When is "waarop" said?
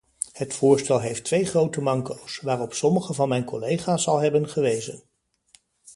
2.39-2.73